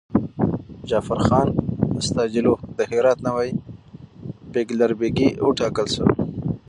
[0.89, 1.47] جعفرخان
[1.99, 3.49] استاجلو د هرات نوی
[4.51, 6.05] بیګلربيګي وټاکل شو.